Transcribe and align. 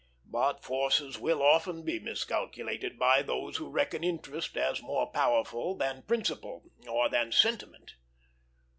But 0.25 0.63
forces 0.63 1.19
will 1.19 1.43
often 1.43 1.83
be 1.85 1.99
miscalculated 1.99 2.97
by 2.97 3.21
those 3.21 3.57
who 3.57 3.69
reckon 3.69 4.03
interest 4.03 4.57
as 4.57 4.81
more 4.81 5.05
powerful 5.11 5.75
than 5.77 6.01
principle 6.01 6.71
or 6.89 7.07
than 7.07 7.31
sentiment. 7.31 7.93